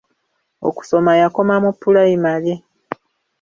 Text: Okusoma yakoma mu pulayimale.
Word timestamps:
Okusoma 0.67 1.11
yakoma 1.21 1.55
mu 1.63 1.71
pulayimale. 1.81 2.53